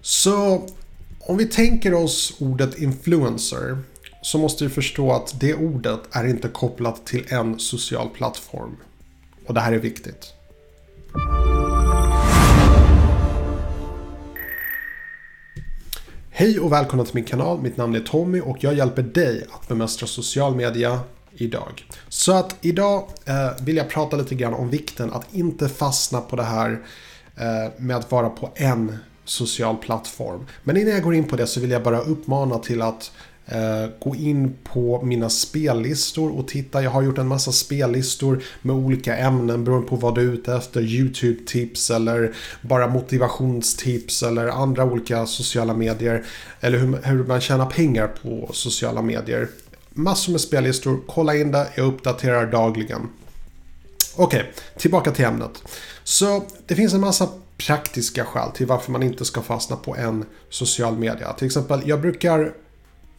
Så 0.00 0.66
om 1.20 1.36
vi 1.36 1.46
tänker 1.46 1.94
oss 1.94 2.36
ordet 2.40 2.78
influencer 2.78 3.78
så 4.22 4.38
måste 4.38 4.64
vi 4.64 4.70
förstå 4.70 5.12
att 5.12 5.40
det 5.40 5.54
ordet 5.54 6.00
är 6.12 6.26
inte 6.26 6.48
kopplat 6.48 7.06
till 7.06 7.24
en 7.28 7.58
social 7.58 8.08
plattform. 8.08 8.76
Och 9.46 9.54
det 9.54 9.60
här 9.60 9.72
är 9.72 9.78
viktigt. 9.78 10.34
Hej 16.30 16.60
och 16.60 16.72
välkomna 16.72 17.04
till 17.04 17.14
min 17.14 17.24
kanal. 17.24 17.62
Mitt 17.62 17.76
namn 17.76 17.94
är 17.94 18.00
Tommy 18.00 18.40
och 18.40 18.64
jag 18.64 18.74
hjälper 18.74 19.02
dig 19.02 19.46
att 19.52 19.68
bemästra 19.68 20.06
social 20.06 20.56
media 20.56 21.00
idag. 21.32 21.86
Så 22.08 22.32
att 22.32 22.56
idag 22.60 23.08
eh, 23.24 23.64
vill 23.64 23.76
jag 23.76 23.90
prata 23.90 24.16
lite 24.16 24.34
grann 24.34 24.54
om 24.54 24.70
vikten 24.70 25.12
att 25.12 25.34
inte 25.34 25.68
fastna 25.68 26.20
på 26.20 26.36
det 26.36 26.42
här 26.42 26.70
eh, 27.36 27.72
med 27.76 27.96
att 27.96 28.10
vara 28.10 28.30
på 28.30 28.50
en 28.54 28.98
social 29.28 29.76
plattform. 29.76 30.46
Men 30.64 30.76
innan 30.76 30.92
jag 30.92 31.02
går 31.02 31.14
in 31.14 31.24
på 31.24 31.36
det 31.36 31.46
så 31.46 31.60
vill 31.60 31.70
jag 31.70 31.82
bara 31.82 32.00
uppmana 32.00 32.58
till 32.58 32.82
att 32.82 33.10
eh, 33.46 33.90
gå 34.00 34.16
in 34.16 34.56
på 34.64 35.02
mina 35.02 35.30
spellistor 35.30 36.38
och 36.38 36.48
titta. 36.48 36.82
Jag 36.82 36.90
har 36.90 37.02
gjort 37.02 37.18
en 37.18 37.28
massa 37.28 37.52
spellistor 37.52 38.42
med 38.62 38.76
olika 38.76 39.16
ämnen 39.16 39.64
beroende 39.64 39.88
på 39.88 39.96
vad 39.96 40.14
du 40.14 40.20
är 40.20 40.32
ute 40.32 40.54
efter. 40.54 40.80
YouTube-tips 40.80 41.90
eller 41.90 42.34
bara 42.62 42.86
motivationstips 42.88 44.22
eller 44.22 44.48
andra 44.48 44.84
olika 44.84 45.26
sociala 45.26 45.74
medier. 45.74 46.24
Eller 46.60 46.78
hur, 46.78 46.98
hur 47.02 47.24
man 47.24 47.40
tjänar 47.40 47.66
pengar 47.66 48.08
på 48.22 48.50
sociala 48.52 49.02
medier. 49.02 49.48
Massor 49.90 50.32
med 50.32 50.40
spellistor. 50.40 51.00
Kolla 51.06 51.36
in 51.36 51.52
det. 51.52 51.68
Jag 51.74 51.86
uppdaterar 51.86 52.46
dagligen. 52.46 53.08
Okej, 54.16 54.40
okay, 54.40 54.52
tillbaka 54.78 55.10
till 55.10 55.24
ämnet. 55.24 55.62
Så 56.04 56.44
det 56.66 56.74
finns 56.74 56.94
en 56.94 57.00
massa 57.00 57.28
praktiska 57.66 58.24
skäl 58.24 58.50
till 58.50 58.66
varför 58.66 58.92
man 58.92 59.02
inte 59.02 59.24
ska 59.24 59.42
fastna 59.42 59.76
på 59.76 59.96
en 59.96 60.24
social 60.50 60.98
media. 60.98 61.32
Till 61.32 61.46
exempel, 61.46 61.82
jag 61.84 62.00
brukar 62.00 62.52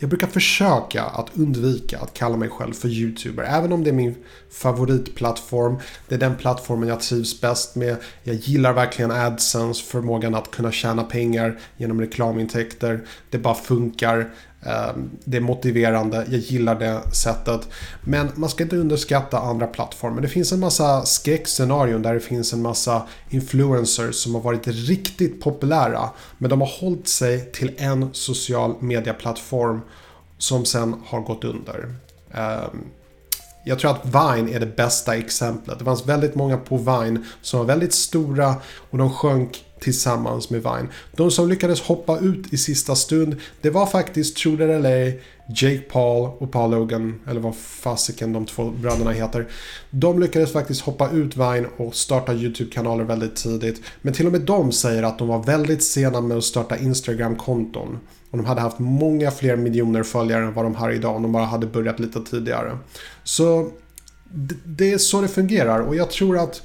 jag 0.00 0.10
brukar 0.10 0.26
försöka 0.26 1.02
att 1.02 1.30
undvika 1.34 1.98
att 1.98 2.14
kalla 2.14 2.36
mig 2.36 2.48
själv 2.48 2.72
för 2.72 2.88
YouTuber. 2.88 3.44
Även 3.44 3.72
om 3.72 3.84
det 3.84 3.90
är 3.90 3.94
min 3.94 4.14
favoritplattform. 4.50 5.78
Det 6.08 6.14
är 6.14 6.18
den 6.18 6.36
plattformen 6.36 6.88
jag 6.88 7.00
trivs 7.00 7.40
bäst 7.40 7.76
med. 7.76 7.96
Jag 8.22 8.34
gillar 8.34 8.72
verkligen 8.72 9.10
AdSense, 9.10 9.84
förmågan 9.84 10.34
att 10.34 10.50
kunna 10.50 10.72
tjäna 10.72 11.04
pengar 11.04 11.58
genom 11.76 12.00
reklamintäkter. 12.00 13.00
Det 13.30 13.38
bara 13.38 13.54
funkar. 13.54 14.30
Eh, 14.62 14.90
det 15.24 15.36
är 15.36 15.40
motiverande, 15.40 16.26
jag 16.30 16.40
gillar 16.40 16.74
det 16.74 17.14
sättet. 17.14 17.68
Men 18.04 18.28
man 18.34 18.50
ska 18.50 18.62
inte 18.62 18.76
underskatta 18.76 19.38
andra 19.38 19.66
plattformar. 19.66 20.20
Det 20.20 20.28
finns 20.28 20.52
en 20.52 20.60
massa 20.60 21.06
skräckscenarion 21.06 22.02
där 22.02 22.14
det 22.14 22.20
finns 22.20 22.52
en 22.52 22.62
massa 22.62 23.02
influencers 23.30 24.14
som 24.14 24.34
har 24.34 24.42
varit 24.42 24.66
riktigt 24.66 25.40
populära. 25.40 26.10
Men 26.38 26.50
de 26.50 26.60
har 26.60 26.68
hållit 26.80 27.08
sig 27.08 27.52
till 27.52 27.74
en 27.76 28.08
social 28.12 28.74
media-plattform 28.80 29.80
som 30.38 30.64
sen 30.64 30.94
har 31.06 31.20
gått 31.20 31.44
under. 31.44 31.94
Eh, 32.34 32.68
jag 33.64 33.78
tror 33.78 33.90
att 33.90 34.04
Vine 34.04 34.54
är 34.54 34.60
det 34.60 34.76
bästa 34.76 35.16
exemplet. 35.16 35.78
Det 35.78 35.84
fanns 35.84 36.06
väldigt 36.06 36.34
många 36.34 36.56
på 36.56 36.76
Vine 36.76 37.24
som 37.42 37.58
var 37.58 37.66
väldigt 37.66 37.92
stora 37.92 38.54
och 38.90 38.98
de 38.98 39.12
sjönk 39.12 39.64
tillsammans 39.80 40.50
med 40.50 40.62
Vine. 40.62 40.88
De 41.16 41.30
som 41.30 41.48
lyckades 41.48 41.80
hoppa 41.80 42.18
ut 42.18 42.52
i 42.52 42.56
sista 42.56 42.96
stund, 42.96 43.36
det 43.60 43.70
var 43.70 43.86
faktiskt, 43.86 44.36
tro 44.36 44.56
det 44.56 44.74
eller 44.74 44.90
ej, 44.90 45.20
Jake 45.48 45.78
Paul 45.80 46.30
och 46.38 46.52
Paul 46.52 46.70
Logan, 46.70 47.20
eller 47.26 47.40
vad 47.40 47.56
fasiken 47.56 48.32
de 48.32 48.46
två 48.46 48.70
bröderna 48.70 49.10
heter. 49.10 49.48
De 49.90 50.20
lyckades 50.20 50.52
faktiskt 50.52 50.80
hoppa 50.80 51.10
ut 51.10 51.36
Vine 51.36 51.66
och 51.76 51.94
starta 51.94 52.34
YouTube-kanaler 52.34 53.04
väldigt 53.04 53.36
tidigt. 53.36 53.82
Men 54.02 54.14
till 54.14 54.26
och 54.26 54.32
med 54.32 54.40
de 54.40 54.72
säger 54.72 55.02
att 55.02 55.18
de 55.18 55.28
var 55.28 55.42
väldigt 55.42 55.82
sena 55.82 56.20
med 56.20 56.36
att 56.36 56.44
starta 56.44 56.76
Instagram-konton. 56.76 57.98
Och 58.30 58.38
de 58.38 58.46
hade 58.46 58.60
haft 58.60 58.78
många 58.78 59.30
fler 59.30 59.56
miljoner 59.56 60.02
följare 60.02 60.44
än 60.44 60.54
vad 60.54 60.64
de 60.64 60.74
har 60.74 60.90
idag 60.90 61.16
om 61.16 61.22
de 61.22 61.32
bara 61.32 61.44
hade 61.44 61.66
börjat 61.66 62.00
lite 62.00 62.20
tidigare. 62.20 62.78
Så 63.24 63.70
det 64.64 64.92
är 64.92 64.98
så 64.98 65.20
det 65.20 65.28
fungerar 65.28 65.80
och 65.80 65.96
jag 65.96 66.10
tror 66.10 66.38
att 66.38 66.62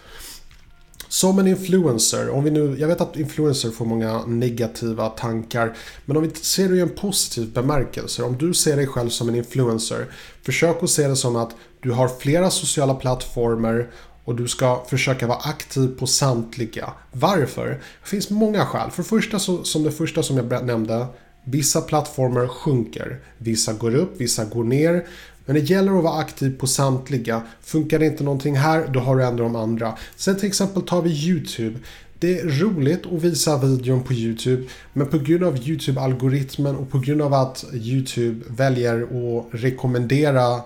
som 1.14 1.40
en 1.40 1.48
influencer, 1.48 2.30
om 2.30 2.44
vi 2.44 2.52
nu, 2.52 2.76
jag 2.80 2.88
vet 2.88 3.02
att 3.02 3.18
influencer 3.18 3.70
får 3.70 3.86
många 3.86 4.26
negativa 4.26 5.10
tankar, 5.10 5.78
men 6.06 6.18
om 6.18 6.24
vi 6.24 6.30
ser 6.30 6.70
det 6.70 6.76
i 6.76 6.80
en 6.80 6.90
positiv 6.90 7.54
bemärkelse, 7.54 8.24
om 8.24 8.38
du 8.38 8.54
ser 8.54 8.76
dig 8.76 8.88
själv 8.88 9.10
som 9.10 9.30
en 9.30 9.36
influencer, 9.36 10.06
försök 10.42 10.84
att 10.84 10.90
se 10.90 11.08
det 11.08 11.16
som 11.16 11.36
att 11.36 11.56
du 11.82 11.92
har 11.92 12.08
flera 12.08 12.50
sociala 12.50 12.96
plattformar 12.96 13.90
och 14.24 14.36
du 14.36 14.48
ska 14.48 14.86
försöka 14.90 15.28
vara 15.28 15.38
aktiv 15.38 15.88
på 16.00 16.08
samtliga. 16.08 16.94
Varför? 17.12 17.68
Det 18.04 18.10
finns 18.10 18.30
många 18.30 18.66
skäl. 18.66 18.92
För 18.92 19.04
första, 19.04 19.40
så, 19.40 19.64
som 19.64 19.84
det 19.84 19.92
första 19.92 20.24
som 20.24 20.38
jag 20.38 20.66
nämnde, 20.66 21.08
vissa 21.44 21.82
plattformar 21.82 22.48
sjunker. 22.48 23.20
Vissa 23.38 23.74
går 23.74 23.96
upp, 23.96 24.14
vissa 24.18 24.46
går 24.46 24.64
ner. 24.64 25.06
Men 25.46 25.56
det 25.56 25.62
gäller 25.62 25.98
att 25.98 26.04
vara 26.04 26.20
aktiv 26.20 26.58
på 26.60 26.68
samtliga. 26.68 27.42
Funkar 27.62 28.00
det 28.00 28.06
inte 28.06 28.24
någonting 28.24 28.56
här, 28.56 28.88
då 28.88 29.00
har 29.00 29.18
du 29.18 29.24
ändå 29.24 29.44
de 29.44 29.56
andra. 29.56 29.98
Sen 30.16 30.36
till 30.36 30.48
exempel 30.48 30.82
tar 30.82 31.02
vi 31.02 31.10
YouTube. 31.10 31.80
Det 32.20 32.40
är 32.40 32.48
roligt 32.48 33.06
att 33.06 33.24
visa 33.24 33.58
videon 33.58 34.04
på 34.04 34.14
YouTube 34.14 34.64
men 34.94 35.08
på 35.08 35.18
grund 35.18 35.44
av 35.44 35.58
YouTube-algoritmen 35.58 36.76
och 36.76 36.90
på 36.90 37.00
grund 37.00 37.22
av 37.22 37.34
att 37.34 37.66
YouTube 37.74 38.46
väljer 38.48 39.02
att 39.02 39.46
rekommendera 39.52 40.62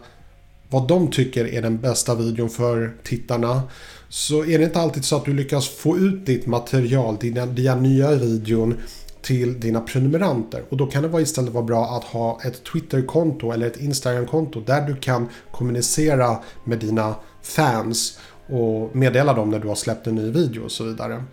vad 0.69 0.87
de 0.87 1.11
tycker 1.11 1.47
är 1.47 1.61
den 1.61 1.77
bästa 1.77 2.15
videon 2.15 2.49
för 2.49 2.93
tittarna 3.03 3.61
så 4.09 4.45
är 4.45 4.59
det 4.59 4.65
inte 4.65 4.79
alltid 4.79 5.05
så 5.05 5.15
att 5.15 5.25
du 5.25 5.33
lyckas 5.33 5.69
få 5.69 5.97
ut 5.97 6.25
ditt 6.25 6.45
material, 6.45 7.17
dina, 7.19 7.45
dina 7.45 7.75
nya 7.75 8.15
videon 8.15 8.75
till 9.27 9.59
dina 9.59 9.81
prenumeranter. 9.81 10.63
Och 10.69 10.77
då 10.77 10.87
kan 10.87 11.11
det 11.11 11.21
istället 11.21 11.53
vara 11.53 11.63
bra 11.63 11.85
att 11.85 12.03
ha 12.03 12.41
ett 12.43 12.63
Twitterkonto 12.63 13.51
eller 13.51 13.67
ett 13.67 13.77
Instagramkonto 13.77 14.61
där 14.61 14.81
du 14.81 14.95
kan 14.95 15.29
kommunicera 15.51 16.37
med 16.63 16.79
dina 16.79 17.15
fans 17.41 18.19
och 18.49 18.95
meddela 18.95 19.33
dem 19.33 19.49
när 19.49 19.59
du 19.59 19.67
har 19.67 19.75
släppt 19.75 20.07
en 20.07 20.15
ny 20.15 20.31
video 20.31 20.63
och 20.63 20.71
så 20.71 20.83
vidare. 20.83 21.23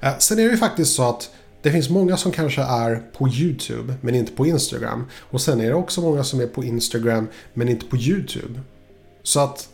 Eh, 0.00 0.18
sen 0.18 0.38
är 0.38 0.44
det 0.44 0.50
ju 0.50 0.56
faktiskt 0.56 0.94
så 0.94 1.08
att 1.08 1.30
det 1.62 1.72
finns 1.72 1.90
många 1.90 2.16
som 2.16 2.32
kanske 2.32 2.62
är 2.62 3.02
på 3.18 3.28
YouTube 3.28 3.94
men 4.00 4.14
inte 4.14 4.32
på 4.32 4.46
Instagram. 4.46 5.06
Och 5.30 5.40
sen 5.40 5.60
är 5.60 5.68
det 5.68 5.74
också 5.74 6.00
många 6.00 6.24
som 6.24 6.40
är 6.40 6.46
på 6.46 6.64
Instagram 6.64 7.28
men 7.54 7.68
inte 7.68 7.86
på 7.86 7.96
YouTube. 7.96 8.60
Så 9.22 9.40
att 9.40 9.68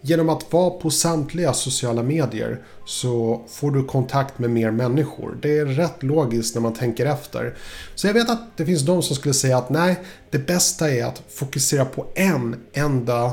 Genom 0.00 0.28
att 0.28 0.52
vara 0.52 0.70
på 0.70 0.90
samtliga 0.90 1.52
sociala 1.52 2.02
medier 2.02 2.62
så 2.84 3.44
får 3.48 3.70
du 3.70 3.84
kontakt 3.84 4.38
med 4.38 4.50
mer 4.50 4.70
människor. 4.70 5.38
Det 5.42 5.58
är 5.58 5.66
rätt 5.66 6.02
logiskt 6.02 6.54
när 6.54 6.62
man 6.62 6.74
tänker 6.74 7.06
efter. 7.06 7.56
Så 7.94 8.06
jag 8.06 8.14
vet 8.14 8.30
att 8.30 8.56
det 8.56 8.66
finns 8.66 8.82
de 8.82 9.02
som 9.02 9.16
skulle 9.16 9.34
säga 9.34 9.58
att 9.58 9.70
nej, 9.70 10.02
det 10.30 10.38
bästa 10.38 10.90
är 10.90 11.04
att 11.04 11.22
fokusera 11.28 11.84
på 11.84 12.06
en 12.14 12.56
enda 12.72 13.32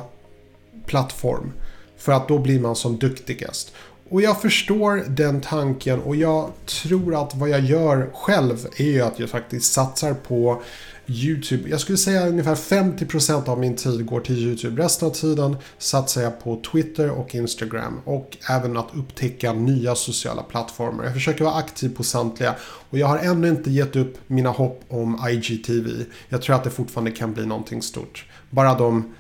plattform. 0.86 1.52
För 1.98 2.12
att 2.12 2.28
då 2.28 2.40
blir 2.40 2.60
man 2.60 2.76
som 2.76 2.98
duktigast. 2.98 3.74
Och 4.10 4.22
jag 4.22 4.42
förstår 4.42 5.04
den 5.08 5.42
tanken 5.42 6.02
och 6.02 6.16
jag 6.16 6.52
tror 6.66 7.22
att 7.24 7.36
vad 7.36 7.50
jag 7.50 7.62
gör 7.62 8.10
själv 8.14 8.68
är 8.78 8.86
ju 8.86 9.02
att 9.02 9.20
jag 9.20 9.30
faktiskt 9.30 9.74
satsar 9.74 10.14
på 10.14 10.62
YouTube. 11.08 11.70
Jag 11.70 11.80
skulle 11.80 11.98
säga 11.98 12.28
ungefär 12.28 12.56
50% 12.56 13.50
av 13.50 13.60
min 13.60 13.76
tid 13.76 14.06
går 14.06 14.20
till 14.20 14.38
YouTube. 14.38 14.84
Resten 14.84 15.08
av 15.08 15.12
tiden 15.12 15.58
satsar 15.78 16.22
jag 16.22 16.44
på 16.44 16.62
Twitter 16.72 17.10
och 17.12 17.36
Instagram 17.36 18.02
och 18.06 18.38
även 18.50 18.78
att 18.78 18.88
upptäcka 18.94 19.54
nya 19.54 19.96
sociala 19.96 20.44
plattformar. 20.44 21.04
Jag 21.04 21.14
försöker 21.14 21.44
vara 21.44 21.56
aktiv 21.56 21.96
på 21.96 22.04
samtliga 22.04 22.56
och 22.64 22.98
jag 22.98 23.08
har 23.08 23.18
ännu 23.18 23.50
inte 23.50 23.72
gett 23.72 23.96
upp 23.96 24.18
mina 24.28 24.50
hopp 24.50 24.84
om 24.88 25.28
IGTV. 25.30 25.90
Jag 26.30 26.42
tror 26.42 26.56
att 26.56 26.64
det 26.64 26.70
fortfarande 26.70 27.12
kan 27.12 27.34
bli 27.34 27.46
någonting 27.46 27.82
stort. 27.82 28.26
Bara 28.50 28.78
de 28.78 29.14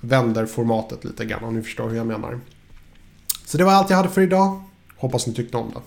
vänder 0.00 0.46
formatet 0.46 1.04
lite 1.04 1.24
grann 1.24 1.44
om 1.44 1.56
ni 1.56 1.62
förstår 1.62 1.88
hur 1.88 1.96
jag 1.96 2.06
menar. 2.06 2.40
Så 3.46 3.58
det 3.58 3.64
var 3.64 3.72
allt 3.72 3.90
jag 3.90 3.96
hade 3.96 4.08
för 4.08 4.20
idag. 4.20 4.60
Hoppas 4.96 5.26
ni 5.26 5.34
tyckte 5.34 5.56
om 5.56 5.72
det. 5.74 5.80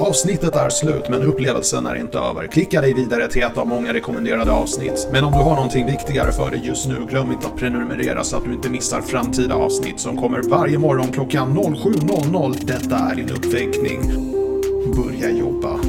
Avsnittet 0.00 0.56
är 0.56 0.68
slut 0.70 1.08
men 1.08 1.22
upplevelsen 1.22 1.86
är 1.86 1.94
inte 1.94 2.18
över. 2.18 2.46
Klicka 2.46 2.80
dig 2.80 2.94
vidare 2.94 3.28
till 3.28 3.42
ett 3.42 3.58
av 3.58 3.66
många 3.66 3.94
rekommenderade 3.94 4.50
avsnitt. 4.50 5.08
Men 5.12 5.24
om 5.24 5.32
du 5.32 5.38
har 5.38 5.54
någonting 5.54 5.86
viktigare 5.86 6.32
för 6.32 6.50
dig 6.50 6.60
just 6.64 6.88
nu, 6.88 7.06
glöm 7.10 7.32
inte 7.32 7.46
att 7.46 7.56
prenumerera 7.56 8.24
så 8.24 8.36
att 8.36 8.44
du 8.44 8.52
inte 8.52 8.70
missar 8.70 9.00
framtida 9.00 9.54
avsnitt 9.54 10.00
som 10.00 10.16
kommer 10.16 10.42
varje 10.42 10.78
morgon 10.78 11.12
klockan 11.12 11.58
07.00. 11.58 12.64
Detta 12.64 12.96
är 12.96 13.14
din 13.14 13.30
uppväckning. 13.30 14.00
Börja 14.96 15.30
jobba. 15.30 15.87